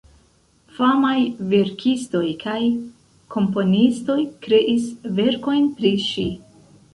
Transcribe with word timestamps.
Famaj 0.75 1.17
verkistoj 1.51 2.23
kaj 2.43 2.55
komponistoj 3.37 4.17
kreis 4.47 4.89
verkojn 5.21 5.69
pri 5.77 5.93
ŝi. 6.09 6.27